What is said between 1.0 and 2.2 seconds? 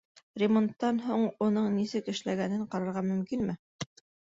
һуң уның нисек